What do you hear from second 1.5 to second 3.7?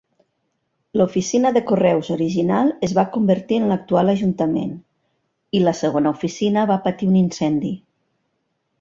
de correus original es va convertir en